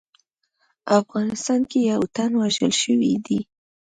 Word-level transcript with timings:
افغانستان 0.99 1.61
کې 1.69 1.79
یو 1.91 2.01
تن 2.15 2.31
وژل 2.41 2.71
شوی 2.81 3.13
دی 3.25 3.39